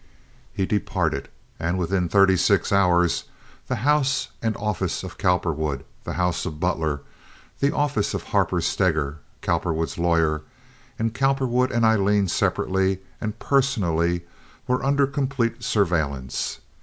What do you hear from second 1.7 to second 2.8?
within thirty six